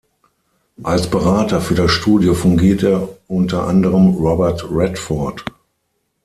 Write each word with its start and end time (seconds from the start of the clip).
Als 0.81 1.11
Berater 1.11 1.61
für 1.61 1.75
das 1.75 1.91
Studio 1.91 2.33
fungierte 2.33 3.07
unter 3.27 3.67
anderem 3.67 4.07
Robert 4.15 4.65
Redford. 4.71 5.45